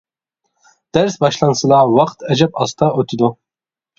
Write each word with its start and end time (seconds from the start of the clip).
دەرس 0.97 1.17
باشلانسىلا 1.25 1.81
ۋاقىت 1.97 2.25
ئەجەب 2.31 2.57
ئاستا 2.63 2.91
ئۆتىدۇ. 2.95 3.33